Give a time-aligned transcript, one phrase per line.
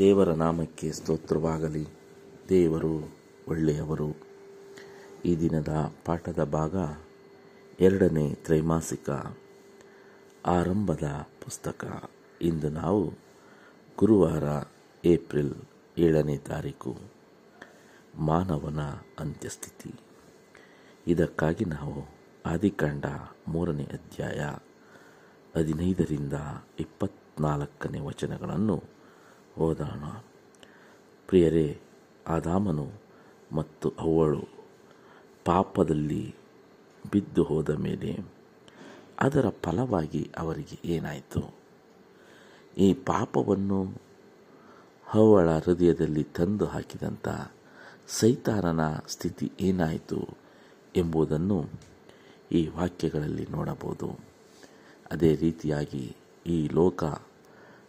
[0.00, 1.86] ದೇವರ ನಾಮಕ್ಕೆ ಸ್ತೋತ್ರವಾಗಲಿ.
[2.48, 3.08] ದೇವರು
[3.48, 4.16] ಒಳ್ಳೆಯವರು.
[5.24, 6.76] ಈ ದಿನದ ಪಾಠದ ಭಾಗ
[7.80, 9.10] ಎರಡನೇ ತ್ರೈಮಾಸಿಕ
[10.46, 12.10] ಆರಂಭದ ಪುಸ್ತಕ.
[12.42, 13.12] ಇಂದು ನಾವು
[13.98, 14.42] ಗುರುವಾರ
[15.04, 15.54] ಏಪ್ರಿಲ್
[15.98, 16.98] ಏಳನೇ ತಾರೀಕು,
[18.18, 18.80] ಮಾನವನ
[19.18, 19.94] ಅಂತ್ಯಸ್ಥಿತಿ.
[21.06, 22.14] ಇದಕ್ಕಾಗಿ ನಾವು
[22.46, 23.04] ಆದಿಕಾಂಡ
[23.48, 24.40] ಮೂರನೇ ಅಧ್ಯಾಯ
[25.56, 26.32] ಹದಿನೈದರಿಂದ
[26.78, 28.99] ಇಪ್ಪತ್ತ್ನಾಲ್ಕನೇ ವಚನಗಳನ್ನು
[29.58, 30.04] ಓದೋಣ
[31.26, 31.80] ಪ್ರಿಯರೇ,
[32.26, 32.90] ಆದಾಮನು
[33.52, 34.48] ಮತ್ತು ಅವಳು
[35.44, 36.34] ಪಾಪದಲ್ಲಿ
[37.12, 38.18] ಬಿದ್ದು ಹೋದ ಮೇಲೆ
[39.18, 41.54] ಅದರ ಫಲವಾಗಿ ಅವರಿಗೆ ಏನಾಯಿತು?
[42.76, 44.00] ಈ ಪಾಪವನ್ನು
[45.14, 47.28] ಅವಳ ಹೃದಯದಲ್ಲಿ ತಂದು ಹಾಕಿದಂಥ
[48.06, 50.28] ಸೈತಾನನ ಸ್ಥಿತಿ ಏನಾಯಿತು
[50.96, 51.70] ಎಂಬುದನ್ನು
[52.52, 54.20] ಈ ವಾಕ್ಯಗಳಲ್ಲಿ ನೋಡಬಹುದು.
[55.10, 57.04] ಅದೇ ರೀತಿಯಾಗಿ ಈ ಲೋಕ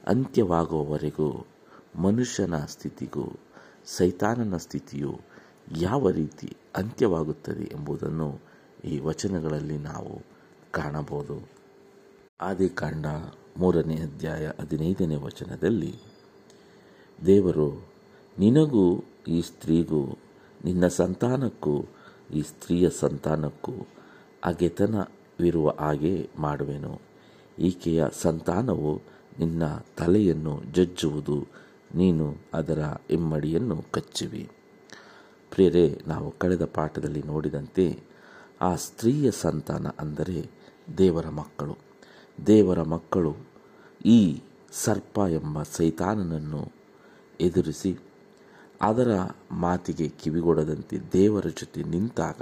[0.08, 1.46] ಅಂತ್ಯವಾಗುವವರೆಗೂ
[1.96, 3.40] ಮನುಷ್ಯನ ಸ್ಥಿತಿಗೂ
[3.86, 5.20] ಸೈತಾನನ ಸ್ಥಿತಿಯು
[5.78, 8.40] ಯಾವ ರೀತಿ ಅಂತ್ಯವಾಗುತ್ತದೆ ಎಂಬುದನ್ನು
[8.86, 10.22] ಈ ವಚನಗಳಲ್ಲಿ ನಾವು
[10.72, 11.50] ಕಾಣಬಹುದು.
[12.42, 13.06] ಆದಿಕಾಂಡ
[13.58, 15.96] ಮೂರನೇ ಅಧ್ಯಾಯ ಹದಿನೈದನೇ ವಚನದಲ್ಲಿ,
[17.26, 17.88] ದೇವರು,
[18.40, 20.18] ನಿನಗೂ ಈ ಸ್ತ್ರೀಗೂ,
[20.66, 21.86] ನಿನ್ನ ಸಂತಾನಕ್ಕೂ,
[22.34, 23.74] ಈ ಸ್ತ್ರೀಯ ಸಂತಾನಕ್ಕೂ
[24.44, 27.02] ಅಗೆತನವಿರುವ ಹಾಗೆ ಮಾಡುವೆನು.
[27.60, 29.02] ಈಕೆಯ ಸಂತಾನವು
[29.40, 29.64] ನಿನ್ನ
[29.98, 31.48] ತಲೆಯನ್ನು ಜಜ್ಜುವುದು
[31.96, 34.50] ನೀನು ಅದರ ಇಮ್ಮಡಿಯನ್ನು ಕಚ್ಚುವಿ.
[35.50, 38.04] ಪ್ರಿಯರೇ, ನಾವು ಕಳೆದ ಪಾಠದಲ್ಲಿ ನೋಡಿದಂತೆ
[38.62, 40.52] ಆ ಸ್ತ್ರೀಯ ಸಂತಾನ ಅಂದರೆ
[40.98, 41.78] ದೇವರ ಮಕ್ಕಳು.
[42.48, 43.36] ದೇವರ ಮಕ್ಕಳು
[44.06, 46.72] ಈ ಸರ್ಪ ಎಂಬ ಸೈತಾನನನ್ನು
[47.42, 47.98] ಎದುರಿಸಿ
[48.82, 49.18] ಅದರ
[49.52, 52.42] ಮಾತಿಗೆ ಕಿವಿಗೊಡದಂತೆ ದೇವರ ಜೊತೆ ನಿಂತಾಗ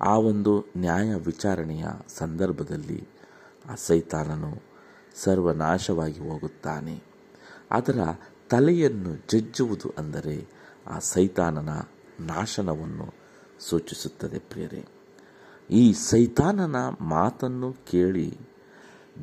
[0.00, 3.08] ಆ ಒಂದು ನ್ಯಾಯ ವಿಚಾರಣೆಯ ಸಂದರ್ಭದಲ್ಲಿ
[3.70, 4.62] ಆ ಸೈತಾನನು
[5.14, 7.13] ಸರ್ವನಾಶವಾಗಿ ಹೋಗುತ್ತಾನೆ.
[7.70, 7.98] ಅದರ
[8.50, 10.46] ತಲೆಯನ್ನು ಜಜ್ಜುವುದು ಅಂದರೆ
[10.86, 11.68] ಆ ಸೈತಾನನ
[12.20, 13.14] ನಾಶನವನ್ನು
[13.58, 14.84] ಸೂಚಿಸುತ್ತದೆ ಪ್ರಿಯರೇ.
[15.70, 18.38] ಈ ಸೈತಾನನ ಮಾತನ್ನು ಕೇಳಿ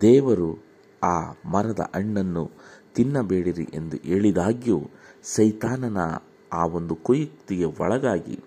[0.01, 0.63] ದೇವರು
[1.03, 2.51] ಆ ಮರದ ಹಣ್ಣನ್ನು
[2.95, 4.89] ತಿನ್ನಬೇಡಿರಿ ಎಂದು ಹೇಳಿದಾಗ್ಯೂ
[5.23, 5.97] ಸೈತಾನನ
[6.53, 8.39] ಆ ಒಂದು ಕುಯುಕ್ತಿಗೆ ಒಳಗಾಗಿ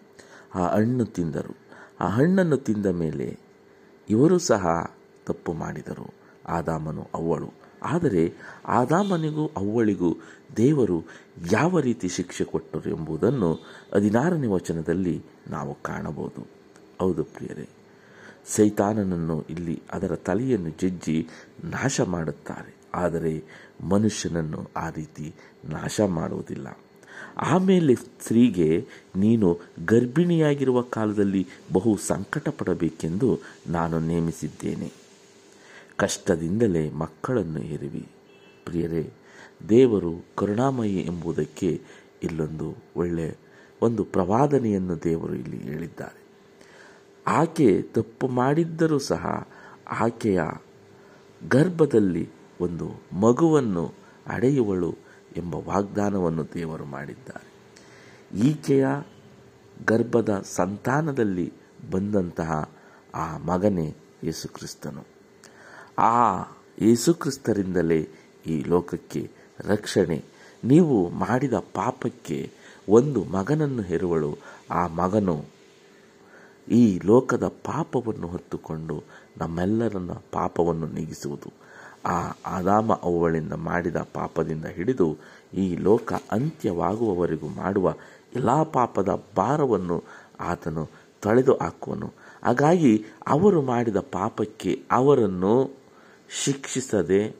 [0.54, 1.56] ಆ ಹಣ್ಣು ತಿಂದರು.
[2.00, 3.38] ಆ ಹಣ್ಣನ್ನು ತಿಂದ ಮೇಲೆ
[4.09, 4.91] ಇವರು ಸಹ
[5.27, 6.15] ತಪ್ಪು ಮಾಡಿದರು.
[6.49, 8.34] ಆದಾಮನು ಅವ್ವಳು ಆದರೆ
[8.67, 10.17] ಆದಾಮನಿಗೂ ಅವ್ವಳಿಗೂ
[10.56, 11.05] ದೇವರು
[11.53, 13.53] ಯಾವ ರೀತಿ ಶಿಕ್ಷೆ ಕೊಟ್ಟರು ಎಂಬುದನ್ನು
[13.95, 16.47] ಹದಿನಾರನೇ ವಚನದಲ್ಲಿ ನಾವು ಕಾಣಬಹುದು.
[17.00, 17.69] ಹೌದು ಪ್ರಿಯರೇ,
[18.47, 21.28] ಸೈತಾನನನ್ನು ಇಲ್ಲಿ ಅದರ ತಲೆಯನ್ನು ಜಜ್ಜಿ
[21.65, 22.75] ನಾಶ ಮಾಡುತ್ತಾರೆ.
[22.95, 23.45] ಆದರೆ
[23.83, 25.34] ಮನುಷ್ಯನನ್ನು ಆ ರೀತಿ
[25.65, 26.78] ನಾಶ ಮಾಡುವುದಿಲ್ಲ.
[27.37, 35.03] ಆಮೇಲೆ ಸ್ತ್ರೀಗೆ ನೀನು ಗರ್ಭಿಣಿಯಾಗಿರುವ ಕಾಲದಲ್ಲಿ ಬಹು ಸಂಕಟ ಪಡಬೇಕೆಂದು ನಾನು ನೇಮಿಸಿದ್ದೇನೆ.
[35.97, 38.09] ಕಷ್ಟದಿಂದಲೇ ಮಕ್ಕಳನ್ನು ಹೆರುವಿ.
[38.65, 39.12] ಪ್ರಿಯರೇ,
[39.69, 41.82] ದೇವರು ಕರುಣಾಮಯಿ ಎಂಬುದಕ್ಕೆ
[42.22, 43.37] ಇಲ್ಲೊಂದು ಒಳ್ಳೆ
[43.82, 46.25] ಒಂದು ಪ್ರವಾದನೆಯನ್ನು ದೇವರು ಇಲ್ಲಿ ಹೇಳಿದ್ದಾರೆ.
[47.27, 49.49] ಆಕೆ ತಪ್ಪು ಮಾಡಿದ್ದರೂ ಸಹ
[49.88, 50.43] ಆಕೆಯ
[51.49, 53.94] ಗರ್ಭದಲ್ಲಿ ಒಂದು ಮಗುವನ್ನು
[54.27, 54.94] ಅಡೆಯುವಳು
[55.37, 57.54] ಎಂಬ ವಾಗ್ದಾನವನ್ನು ದೇವರು ಮಾಡಿದ್ದಾರೆ.
[58.38, 58.87] ಈಕೆಯ
[59.87, 61.53] ಗರ್ಭದ ಸಂತಾನದಲ್ಲಿ
[61.91, 62.71] ಬಂದಂತಹ
[63.15, 65.13] ಆ ಮಗನೇ ಯೇಸುಕ್ರಿಸ್ತನು
[65.99, 66.41] ಆ
[66.81, 68.09] ಯೇಸುಕ್ರಿಸ್ತರಿಂದಲೇ
[68.47, 70.25] ಈ ಲೋಕಕ್ಕೆ ರಕ್ಷಣೆ.
[70.65, 72.50] ನೀವು ಮಾಡಿದ ಪಾಪಕ್ಕೆ
[72.88, 74.38] ಒಂದು ಮಗನನ್ನು ಹೆರುವಳು,
[74.71, 75.44] ಆ ಮಗನು
[76.69, 79.03] ಈ ಲೋಕದ ಪಾಪವನ್ನು ಹೊತ್ತುಕೊಂಡು
[79.38, 81.53] ನಮ್ಮೆಲ್ಲರನ್ನ ಪಾಪವನ್ನು ನೀಗಿಸುವುದು.
[82.06, 85.16] ಆ ಆದಾಮ ಅವುಗಳಿಂದ ಮಾಡಿದ ಪಾಪದಿಂದ ಹಿಡಿದು
[85.54, 87.94] ಈ ಲೋಕ ಅಂತ್ಯವಾಗುವವರೆಗೂ ಮಾಡುವ
[88.37, 90.04] ಎಲ್ಲ ಪಾಪದ ಭಾರವನ್ನು
[90.41, 90.88] ಆತನು
[91.22, 92.12] ತೊಳೆದು ಹಾಕುವನು.
[92.44, 95.84] ಹಾಗಾಗಿ ಅವರು ಮಾಡಿದ ಪಾಪಕ್ಕೆ ಅವರನ್ನು
[96.43, 97.37] ಶಿಕ್ಷಿಸದೆ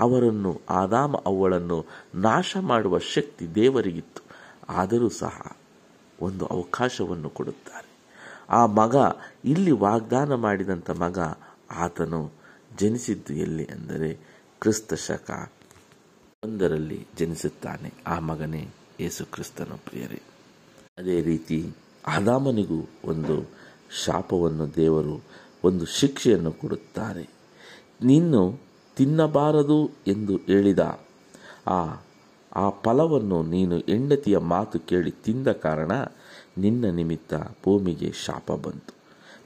[0.00, 4.22] ಅವರನ್ನು, ಆದಾಮ ಅವಳನ್ನು ನಾಶ ಮಾಡುವ ಶಕ್ತಿ ದೇವರಿಗಿತ್ತು.
[4.68, 5.56] ಆದರೂ ಸಹ
[6.20, 7.88] ಒಂದು ಅವಕಾಶವನ್ನು ಕೊಡುತ್ತಾರೆ.
[8.48, 8.94] ಆ ಮಗ
[9.44, 11.18] ಇಲ್ಲಿ ವಾಗ್ದಾನ ಮಾಡಿದಂಥ ಮಗ
[11.70, 12.32] ಆತನು
[12.78, 14.18] ಜನಿಸಿದ್ದು ಎಲ್ಲಿ ಅಂದರೆ
[14.60, 15.52] ಕ್ರಿಸ್ತ ಶಕ
[16.44, 17.92] ಒಂದರಲ್ಲಿ ಜನಿಸುತ್ತಾನೆ.
[18.06, 18.68] ಆ ಮಗನೇ
[19.00, 20.22] ಯೇಸು ಕ್ರಿಸ್ತನ ಪ್ರಿಯರೇ.
[20.98, 21.74] ಅದೇ ರೀತಿ
[22.06, 23.50] ಆದಾಮನಿಗೂ ಒಂದು
[24.04, 25.22] ಶಾಪವನ್ನು ದೇವರು,
[25.64, 27.33] ಒಂದು ಶಿಕ್ಷೆಯನ್ನು ಕೊಡುತ್ತಾರೆ.
[28.04, 28.60] ನೀನು
[28.96, 31.00] ತಿನ್ನಬಾರದು ಎಂದು ಹೇಳಿದ.
[31.66, 32.02] ಆ
[32.56, 35.92] ಆ ಫಲವನ್ನು ನೀನು ಹೆಂಡತಿಯ ಮಾತು ಕೇಳಿ ತಿಂದ ಕಾರಣ
[36.58, 38.94] ನಿನ್ನ ನಿಮಿತ್ತ ಭೂಮಿಗೆ ಶಾಪ ಬಂತು.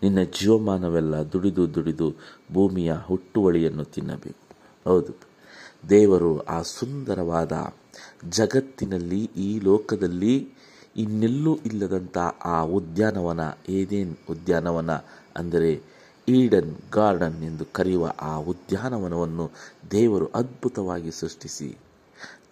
[0.03, 2.15] ನಿನ್ನ ಜೀವಮಾನವೆಲ್ಲ ದುಡಿದು ದುಡಿದು
[2.53, 4.57] ಭೂಮಿಯ ಹುಟ್ಟುವಳಿಯನ್ನು ತಿನ್ನಬೇಕು.
[4.91, 5.29] ಹೌದು.
[5.89, 7.53] ದೇವರು ಆ ಸುಂದರವಾದ
[8.31, 10.49] ಜಗತ್ತಿನಲ್ಲಿ ಈ ಲೋಕದಲ್ಲಿ
[10.97, 14.91] ಇನ್ನೆಲ್ಲೂ ಇಲ್ಲದಂಥ ಆ ಉದ್ಯಾನವನ ಏದೇನ್ ಉದ್ಯಾನವನ
[15.37, 15.98] ಅಂದರೆ
[16.29, 19.51] ಈಡನ್ ಗಾರ್ಡನ್ ಎಂದು ಕರೆಯುವ ಆ ಉದ್ಯಾನವನವನ್ನು
[19.91, 21.79] ದೇವರು ಅದ್ಭುತವಾಗಿ ಸೃಷ್ಟಿಸಿ.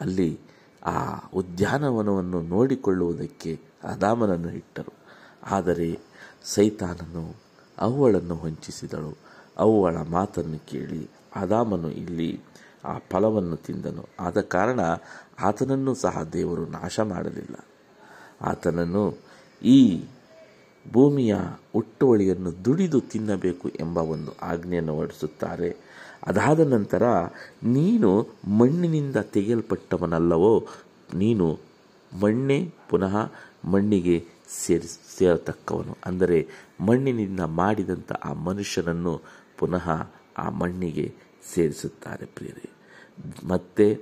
[0.01, 0.41] ಅಲ್ಲಿ
[0.85, 4.93] ಆ ಉದ್ಯಾನವನವನ್ನು ನೋಡಿಕೊಳ್ಳುವುದಕ್ಕೆ ಅದಾಮನನ್ನು ಇಟ್ಟರು.
[5.51, 5.99] ಆದರೆ
[6.45, 7.35] ಸೈತಾನನು
[7.79, 9.17] ಅವಳನ್ನು ಹೊಂಚಿಸಿದಳು
[9.59, 12.41] ಅವಳ ಮಾತನ್ನು ಕೇಳಿ ಅದಾಮನು ಇಲ್ಲಿ
[12.85, 14.05] ಆ ಫಲವನ್ನು ತಿಂದನು.
[14.21, 14.81] ಆದ ಕಾರಣ
[15.43, 17.65] ಆತನನ್ನು ಸಹ ದೇವರು ನಾಶ ಮಾಡಲಿಲ್ಲ
[18.43, 19.15] ಆತನನ್ನು
[19.63, 20.05] ಈ
[20.93, 21.37] ಭೂಮಿಯ
[21.75, 25.77] ಒಟ್ಟುವಳಿಯನ್ನು ದುಡಿದು ತಿನ್ನಬೇಕು ಎಂಬ ಒಂದು ಆಜ್ಞೆಯನ್ನು ಹೊರಡಿಸುತ್ತಾರೆ.
[26.27, 27.03] ಅದಾದ ನಂತರ,
[27.63, 28.29] ನೀನು
[28.59, 30.67] ಮಣ್ಣಿನಿಂದ ತೆಗೆಯಲ್ಪಟ್ಟವನಲ್ಲವೋ,
[31.15, 31.59] ನೀನು
[32.23, 33.33] ಮಣ್ಣೇ ಪುನಃ
[33.65, 34.87] ಮಣ್ಣಿಗೆ ಸೇರಿ,
[35.19, 35.97] ಸೇರತಕ್ಕವನು.
[36.07, 36.49] ಅಂದರೆ,
[36.81, 39.21] ಮಣ್ಣಿನಿಂದ ಮಾಡಿದಂಥ ಆ ಮನುಷ್ಯನನ್ನು
[39.59, 39.91] ಪುನಃ
[40.39, 41.15] ಆ ಮಣ್ಣಿಗೆ
[41.55, 42.71] ಸೇರಿಸುತ್ತಾರೆ ಪ್ರಿಯರೇ.
[43.49, 44.01] ಮತ್ತೆ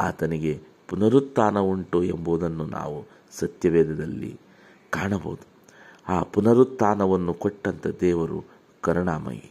[0.00, 4.40] ಆತನಿಗೆ ಪುನರುತ್ಥಾನ ಉಂಟು ಎಂಬುದನ್ನು ನಾವು ಸತ್ಯವೇದದಲ್ಲಿ
[4.90, 5.57] ಕಾಣಬಹುದು.
[6.08, 8.44] ಆ ಪುನರುತ್ಥಾನವನ್ನು ಕೊಟ್ಟಂಥ ದೇವರು
[8.80, 9.50] ಕರುಣಾಮಯಿ.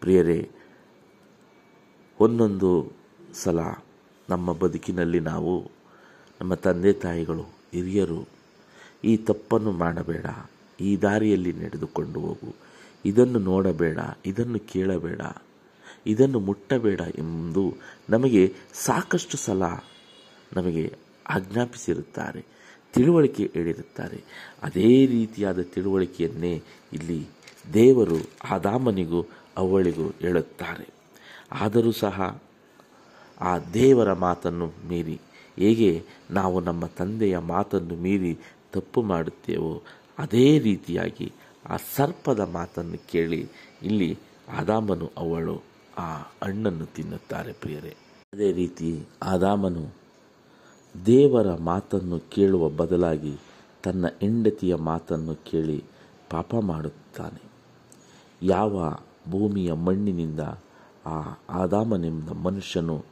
[0.00, 0.50] ಪ್ರಿಯರೇ,
[2.20, 2.92] ಒಂದೊಂದು
[3.34, 3.58] ಸಲ
[4.28, 5.70] ನಮ್ಮ ಬದುಕಿನಲ್ಲಿ ನಾವು,
[6.40, 7.42] ನಮ್ಮ ತಂದೆ ತಾಯಿಗಳು,
[7.72, 8.28] ಹಿರಿಯರು
[9.04, 10.26] ಈ ತಪ್ಪನ್ನು ಮಾಡಬೇಡ,
[10.80, 12.54] ಈ ದಾರಿಯಲ್ಲಿ ನಡೆದುಕೊಂಡು ಹೋಗು,
[13.04, 15.20] ಇದನ್ನು ನೋಡಬೇಡ, ಇದನ್ನು ಕೇಳಬೇಡ,
[16.06, 17.74] ಇದನ್ನು ಮುಟ್ಟಬೇಡ ಎಂದು
[18.10, 19.62] ನಮಗೆ ಸಾಕಷ್ಟು ಸಲ
[20.56, 20.94] ನಮಗೆ
[21.28, 22.59] ಆಜ್ಞಾಪಿಸಿರುತ್ತಾರೆ.
[22.94, 24.18] ತಿಳುವಳಿಕೆ ಹೇಳಿರುತ್ತಾರೆ
[24.62, 26.54] ಅದೇ ರೀತಿಯಾದ ತಿಳುವಳಿಕೆಯನ್ನೇ
[26.92, 27.20] ಇಲ್ಲಿ
[27.74, 28.18] ದೇವರು
[28.50, 29.20] ಆದಾಮನಿಗೂ
[29.56, 30.86] ಅವಳಿಗೂ ಹೇಳುತ್ತಾರೆ.
[31.52, 32.42] ಆದರೂ ಸಹ
[33.40, 35.20] ಆ ದೇವರ ಮಾತನ್ನು ಮೀರಿ,
[35.58, 35.90] ಹೇಗೆ
[36.30, 38.32] ನಾವು ನಮ್ಮ ತಂದೆಯ ಮಾತನ್ನು ಮೀರಿ
[38.72, 39.82] ತಪ್ಪು ಮಾಡುತ್ತೇವೋ,
[40.18, 41.32] ಅದೇ ರೀತಿಯಾಗಿ
[41.66, 43.40] ಆ ಸರ್ಪದ ಮಾತನ್ನು ಕೇಳಿ
[43.82, 44.18] ಇಲ್ಲಿ
[44.58, 45.56] ಆದಾಮನು ಅವಳು
[45.98, 46.08] ಆ
[46.42, 47.94] ಹಣ್ಣನ್ನು ತಿನ್ನುತ್ತಾರೆ ಪ್ರಿಯರೇ.
[48.32, 48.90] ಅದೇ ರೀತಿ
[49.22, 49.84] ಆದಾಮನು
[51.06, 53.36] ದೇವರ ಮಾತನ್ನು ಕೇಳುವ ಬದಲಾಗಿ
[53.82, 55.84] ತನ್ನ ಹೆಂಡತಿಯ ಮಾತನ್ನು ಕೇಳಿ
[56.30, 57.42] ಪಾಪ ಮಾಡುತ್ತಾನೆ.
[58.42, 58.96] ಯಾವ
[59.30, 60.40] ಭೂಮಿಯ ಮಣ್ಣಿನಿಂದ
[61.06, 63.04] ಆ ಆದಾಮನೆಂಬ ಮನುಷ್ಯನು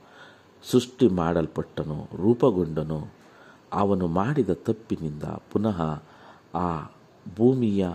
[0.71, 3.13] ಸೃಷ್ಟಿ ಮಾಡಲ್ಪಟ್ಟನು, ರೂಪಗೊಂಡನು,
[3.73, 6.03] ಅವನು ಮಾಡಿದ ತಪ್ಪಿನಿಂದ ಪುನಃ
[6.55, 6.93] ಆ
[7.37, 7.89] ಭೂಮಿಯ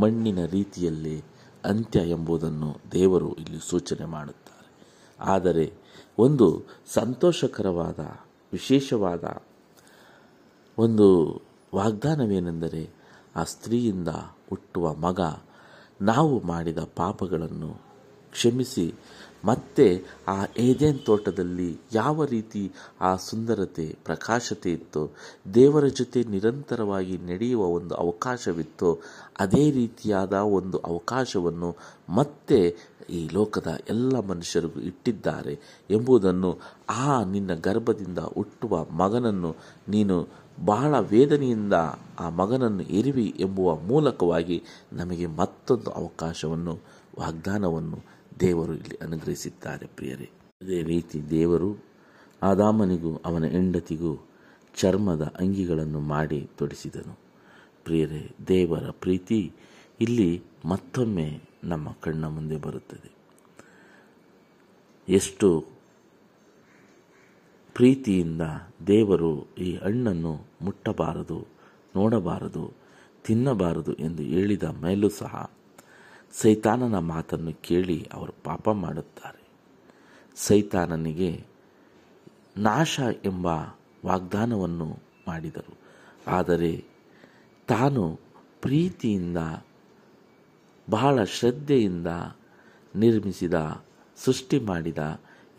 [0.00, 1.24] ಮಣ್ಣಿನ ರೀತಿಯಲ್ಲಿ
[1.64, 4.88] ಅಂತ್ಯ ಎಂಬುದನ್ನು ದೇವರು ಇಲ್ಲಿ ಸೂಚನೆ ಮಾಡುತ್ತಾರೆ.
[5.20, 5.72] ಆದರೆ
[6.18, 9.24] ಒಂದು ಸಂತೋಷಕರವಾದ ವಿಶೇಷವಾದ
[10.78, 11.06] ಒಂದು
[11.74, 12.82] ವಾಗ್ದಾನವೇನೆಂದರೆ
[13.36, 14.10] ಆ ಸ್ತ್ರೀಯಿಂದ
[14.48, 15.20] ಹುಟ್ಟುವ ಮಗ
[16.02, 17.70] ನಾವು ಮಾಡಿದ ಪಾಪಗಳನ್ನು
[18.32, 18.86] ಕ್ಷಮಿಸಿ
[19.44, 25.10] ಮತ್ತೆ ಆ ಏದೇನ್ ತೋಟದಲ್ಲಿ ಯಾವ ರೀತಿ ಆ ಸುಂದರತೆ, ಪ್ರಕಾಶತೆ ಇತ್ತೋ,
[25.54, 28.98] ದೇವರ ಜೊತೆ ನಿರಂತರವಾಗಿ ನಡೆಯುವ ಒಂದು ಅವಕಾಶವಿತ್ತೋ,
[29.38, 31.76] ಅದೇ ರೀತಿಯಾದ ಒಂದು ಅವಕಾಶವನ್ನು
[32.08, 32.76] ಮತ್ತೆ
[33.10, 35.58] ಈ ಲೋಕದ ಎಲ್ಲ ಮನುಷ್ಯರಿಗೂ ಇಟ್ಟಿದ್ದಾರೆ
[35.90, 36.58] ಎಂಬುದನ್ನು
[36.88, 39.56] ಆ ನಿನ್ನ ಗರ್ಭದಿಂದ ಹುಟ್ಟುವ ಮಗನನ್ನು
[39.88, 40.28] ನೀನು
[40.64, 41.72] ಬಹಳ ವೇದನೆಯಿಂದ
[42.18, 44.62] ಆ ಮಗನನ್ನು ಇರಿವಿ ಎಂಬುವ ಮೂಲಕವಾಗಿ
[44.92, 46.74] ನಮಗೆ ಮತ್ತೊಂದು ಅವಕಾಶವನ್ನು,
[47.18, 50.30] ವಾಗ್ದಾನವನ್ನು ದೇವರು ಇಲ್ಲಿ ಅನುಗ್ರಹಿಸಿದ್ದಾರೆ ಪ್ರಿಯರೇ.
[50.62, 51.78] ಅದೇ ರೀತಿ ದೇವರು
[52.42, 54.28] ಆದಾಮನಿಗೂ ಅವನ ಹೆಂಡತಿಗೂ
[54.74, 57.18] ಚರ್ಮದ ಅಂಗಿಗಳನ್ನು ಮಾಡಿ ತೊಡಿಸಿದನು.
[57.84, 59.52] ಪ್ರಿಯರೇ, ದೇವರ ಪ್ರೀತಿ
[60.00, 63.10] ಇಲ್ಲಿ ಮತ್ತೊಮ್ಮೆ ನಮ್ಮ ಕಣ್ಣ ಮುಂದೆ ಬರುತ್ತದೆ.
[65.08, 65.64] ಎಷ್ಟು
[67.74, 68.42] ಪ್ರೀತಿಯಿಂದ
[68.86, 71.46] ದೇವರು ಈ ಹಣ್ಣನ್ನು ಮುಟ್ಟಬಾರದು,
[71.96, 72.72] ನೋಡಬಾರದು,
[73.24, 75.50] ತಿನ್ನಬಾರದು ಎಂದು ಹೇಳಿದ ಮೇಲೂ ಸಹ
[76.32, 79.48] ಸೈತಾನನ ಮಾತನ್ನು ಕೇಳಿ ಅವರು ಪಾಪ ಮಾಡುತ್ತಾರೆ.
[80.36, 81.44] ಸೈತಾನನಿಗೆ
[82.56, 83.46] ನಾಶ ಎಂಬ
[84.06, 84.98] ವಾಗ್ದಾನವನ್ನು
[85.28, 85.78] ಮಾಡಿದರು.
[86.26, 86.84] ಆದರೆ
[87.68, 88.20] ತಾನು
[88.62, 89.36] ಪ್ರೀತಿಯಿಂದ,
[90.90, 92.06] ಬಹಳ ಶ್ರದ್ಧೆಯಿಂದ
[92.96, 93.54] ನಿರ್ಮಿಸಿದ,
[94.16, 94.98] ಸೃಷ್ಟಿ ಮಾಡಿದ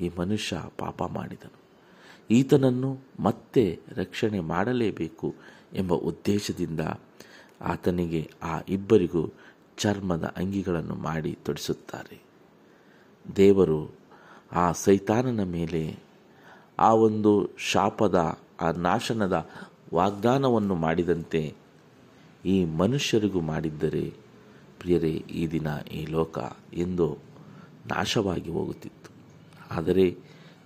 [0.02, 1.60] ಈ ಮನುಷ್ಯ ಪಾಪ ಮಾಡಿದನು.
[2.32, 5.36] ಈತನನ್ನು ಮತ್ತೆ ರಕ್ಷಣೆ ಮಾಡಲೇಬೇಕು
[5.74, 6.80] ಎಂಬ ಉದ್ದೇಶದಿಂದ
[7.62, 9.34] ಆತನಿಗೆ ಆ ಇಬ್ಬರಿಗೂ
[9.80, 12.18] ಚರ್ಮದ ಅಂಗಿಗಳನ್ನು ಮಾಡಿ ತೊಡಿಸುತ್ತಾರೆ.
[13.36, 13.80] ದೇವರು
[14.52, 15.84] ಆ ಸೈತಾನನ ಮೇಲೆ
[16.80, 19.50] ಆ ಒಂದು ಶಾಪದ, ಆ ನಾಶನದ
[19.94, 21.42] ವಾಗ್ದಾನವನ್ನು ಮಾಡಿದಂತೆ
[22.46, 24.06] ಈ ಮನುಷ್ಯರಿಗೂ ಮಾಡಿದ್ದರೆ
[24.80, 26.40] ಪ್ರಿಯರೇ, ಈ ದಿನ ಈ ಲೋಕ
[26.74, 27.18] ಎಂದು
[27.88, 29.12] ನಾಶವಾಗಿ ಹೋಗುತ್ತಿತ್ತು.
[29.76, 30.18] ಆದರೆ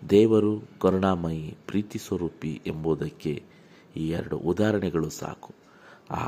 [0.10, 3.44] ದೇವರು ಕರುಣಾಮಯಿ, ಪ್ರೀತಿ ಸ್ವರೂಪಿ ಎಂಬುದಕ್ಕೆ
[3.96, 5.52] ಈ ಎರಡು ಉದಾಹರಣೆಗಳು ಸಾಕು.
[6.12, 6.24] ಆ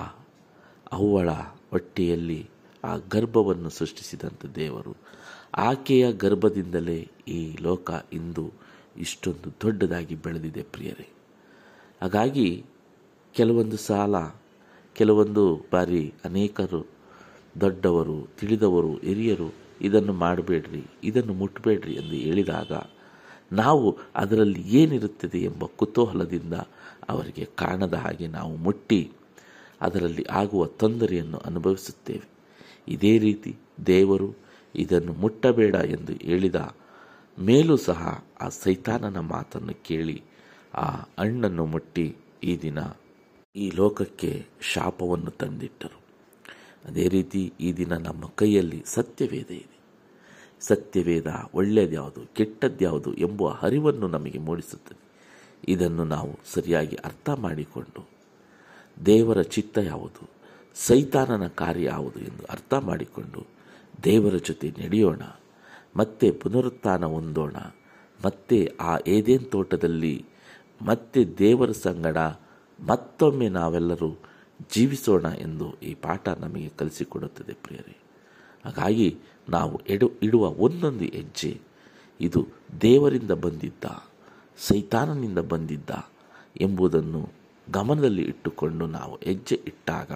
[0.91, 1.29] ಅವಳ
[1.71, 2.49] ಹೊಟ್ಟೆಯಲ್ಲಿ
[2.85, 4.95] ಆ ಗರ್ಭವನ್ನು ಸೃಷ್ಟಿಸಿದಂಥ ದೇವರು.
[5.57, 8.45] ಆಕೆಯ ಗರ್ಭದಿಂದಲೇ ಈ ಲೋಕ ಇಂದು
[8.97, 11.07] ಇಷ್ಟೊಂದು ದೊಡ್ಡದಾಗಿ ಬೆಳೆದಿದೆ ಪ್ರಿಯರೇ.
[12.01, 12.65] ಹಾಗಾಗಿ
[13.33, 14.15] ಕೆಲವೊಂದು ಸಾಲ,
[14.93, 16.81] ಕೆಲವೊಂದು ಬಾರಿ ಅನೇಕರು
[17.61, 22.71] ದೊಡ್ಡವರು, ತಿಳಿದವರು, ಹಿರಿಯರು ಇದನ್ನು ಮಾಡಬೇಡ್ರಿ, ಇದನ್ನು ಮುಟ್ಟಬೇಡ್ರಿ ಎಂದು ಹೇಳಿದಾಗ
[23.51, 26.53] ನಾವು ಅದರಲ್ಲಿ ಏನಿರುತ್ತದೆ ಎಂಬ ಕುತೂಹಲದಿಂದ
[27.09, 29.11] ಅವರಿಗೆ ಕಾಣದ ಹಾಗೆ ನಾವು ಮುಟ್ಟಿ
[29.81, 32.34] ಅದರಲ್ಲಿ ಆಗುವ ತೊಂದರೆಯನ್ನು ಅನುಭವಿಸುತ್ತೇವೆ.
[32.87, 34.35] ಇದೇ ರೀತಿ ದೇವರು
[34.75, 36.55] ಇದನ್ನು ಮುಟ್ಟಬೇಡ ಎಂದು ಹೇಳಿದ
[37.39, 40.23] ಮೇಲೂ ಸಹ ಆ ಸೈತಾನನ ಮಾತನ್ನು ಕೇಳಿ
[40.73, 40.85] ಆ
[41.19, 42.77] ಹಣ್ಣನ್ನು ಮುಟ್ಟಿ ಈ ದಿನ
[43.55, 45.99] ಈ ಲೋಕಕ್ಕೆ ಶಾಪವನ್ನು ತಂದಿಟ್ಟರು.
[46.85, 49.79] ಅದೇ ರೀತಿ ಈ ದಿನ ನಮ್ಮ ಕೈಯಲ್ಲಿ ಸತ್ಯವೇದ ಇದೆ.
[50.61, 54.99] ಸತ್ಯವೇದ ಒಳ್ಳೆಯದ್ಯಾವುದು ಕೆಟ್ಟದ್ಯಾವುದು ಎಂಬುವ ಅರಿವನ್ನು ನಮಗೆ ಮೂಡಿಸುತ್ತದೆ.
[55.67, 58.09] ಇದನ್ನು ನಾವು ಸರಿಯಾಗಿ ಅರ್ಥ ಮಾಡಿಕೊಂಡು
[59.05, 60.34] ದೇವರ ಚಿತ್ತ ಯಾವುದು?
[60.75, 63.45] ಸೈತಾನನ ಕಾರ್ಯ ಯಾವುದು ಎಂದು ಅರ್ಥ ಮಾಡಿಕೊಂಡು
[64.03, 65.21] ದೇವರ ಜೊತೆ ನಡೆಯೋಣ,
[65.95, 67.55] ಮತ್ತೆ ಪುನರುತ್ಥಾನ ಹೊಂದೋಣ,
[68.25, 70.25] ಮತ್ತೆ ಆ ಏದೇನ್ ತೋಟದಲ್ಲಿ,
[70.81, 72.17] ಮತ್ತೆ ದೇವರ ಸಂಗಡ
[72.79, 74.17] ಮತ್ತೊಮ್ಮೆ ನಾವೆಲ್ಲರೂ
[74.73, 77.97] ಜೀವಿಸೋಣ ಎಂದು ಈ ಪಾಠ ನಮಗೆ ಕಲಿಸಿಕೊಡುತ್ತದೆ ಪ್ರಿಯರೇ.
[78.65, 79.17] ಹಾಗಾಗಿ
[79.49, 81.61] ನಾವು ಎಡು, ಇಡುವ ಒಂದೊಂದು ಹೆಜ್ಜೆ,
[82.21, 82.47] ಇದು
[82.81, 83.85] ದೇವರಿಂದ ಬಂದಿದ್ದ,
[84.67, 85.89] ಸೈತಾನನಿಂದ ಬಂದಿದ್ದ
[86.61, 87.29] ಎಂಬುದನ್ನು
[87.71, 90.11] ಗಮನದಲ್ಲಿ ಇಟ್ಟುಕೊಂಡು ನಾವು ಹೆಜ್ಜೆ ಇಟ್ಟಾಗ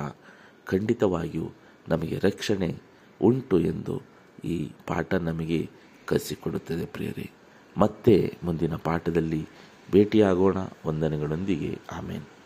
[0.70, 1.50] ಖಂಡಿತವಾಗಿಯೂ
[1.90, 2.76] ನಮಗೆ ರಕ್ಷಣೆ
[3.22, 4.02] ಉಂಟು ಎಂದು
[4.46, 5.70] ಈ ಪಾಠ ನಮಗೆ
[6.06, 7.30] ಕಸಿಕೊಡುತ್ತದೆ ಪ್ರಿಯರೇ.
[7.78, 9.48] ಮತ್ತೆ ಮುಂದಿನ ಪಾಠದಲ್ಲಿ
[9.92, 10.58] ಭೇಟಿಯಾಗೋಣ.
[10.86, 11.80] ವಂದನೆಗಳೊಂದಿಗೆ.
[11.92, 12.39] ಆಮೇಲೆ